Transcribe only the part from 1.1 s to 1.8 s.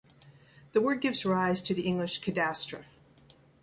rise to